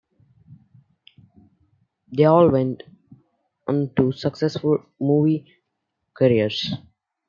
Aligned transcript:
They 2.11 2.23
all 2.25 2.49
went 2.49 2.81
on 3.67 3.91
to 3.97 4.11
successful 4.13 4.83
movie 4.99 5.45
careers. 6.15 6.73